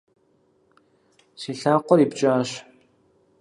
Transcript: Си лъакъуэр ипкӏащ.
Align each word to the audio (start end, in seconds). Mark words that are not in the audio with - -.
Си 1.39 1.51
лъакъуэр 1.59 1.99
ипкӏащ. 2.03 2.49